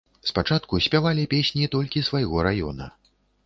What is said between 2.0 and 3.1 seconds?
свайго раёна.